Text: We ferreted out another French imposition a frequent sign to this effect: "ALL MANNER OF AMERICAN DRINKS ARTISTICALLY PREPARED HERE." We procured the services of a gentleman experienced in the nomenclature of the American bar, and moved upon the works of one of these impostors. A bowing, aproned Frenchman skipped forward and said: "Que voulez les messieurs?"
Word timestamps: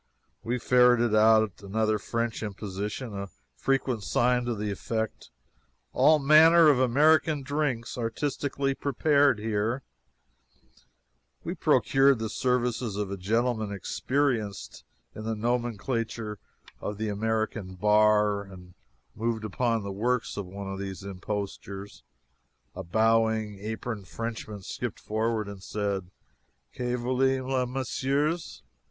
We 0.41 0.57
ferreted 0.57 1.13
out 1.13 1.61
another 1.61 1.99
French 1.99 2.41
imposition 2.41 3.13
a 3.15 3.29
frequent 3.55 4.01
sign 4.03 4.45
to 4.45 4.55
this 4.55 4.71
effect: 4.81 5.29
"ALL 5.93 6.17
MANNER 6.17 6.69
OF 6.69 6.79
AMERICAN 6.79 7.43
DRINKS 7.43 7.99
ARTISTICALLY 7.99 8.73
PREPARED 8.73 9.37
HERE." 9.37 9.83
We 11.43 11.53
procured 11.53 12.17
the 12.17 12.31
services 12.31 12.95
of 12.95 13.11
a 13.11 13.15
gentleman 13.17 13.71
experienced 13.71 14.83
in 15.13 15.23
the 15.23 15.35
nomenclature 15.35 16.39
of 16.79 16.97
the 16.97 17.09
American 17.09 17.75
bar, 17.75 18.41
and 18.41 18.73
moved 19.13 19.45
upon 19.45 19.83
the 19.83 19.91
works 19.91 20.35
of 20.35 20.47
one 20.47 20.65
of 20.67 20.79
these 20.79 21.03
impostors. 21.03 22.01
A 22.75 22.81
bowing, 22.83 23.59
aproned 23.59 24.07
Frenchman 24.07 24.63
skipped 24.63 24.99
forward 24.99 25.47
and 25.47 25.61
said: 25.61 26.09
"Que 26.73 26.95
voulez 26.95 27.41
les 27.43 27.67
messieurs?" 27.67 28.63